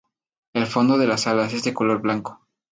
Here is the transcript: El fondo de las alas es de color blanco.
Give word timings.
El 0.53 0.65
fondo 0.65 0.97
de 0.97 1.05
las 1.05 1.27
alas 1.27 1.53
es 1.53 1.63
de 1.63 1.75
color 1.75 2.01
blanco. 2.01 2.41